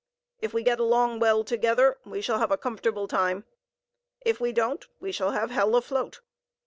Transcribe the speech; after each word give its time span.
If 0.39 0.51
we 0.51 0.63
get 0.63 0.79
along 0.79 1.19
well 1.19 1.43
together, 1.43 1.99
we 2.05 2.21
shall 2.21 2.39
have 2.39 2.49
a 2.49 2.57
comfortable 2.57 3.07
time; 3.07 3.45
if 4.21 4.41
we 4.41 4.51
don't, 4.51 4.83
we 4.99 5.11
shall 5.11 5.29
have 5.29 5.51
hell 5.51 5.75
afloat. 5.75 6.21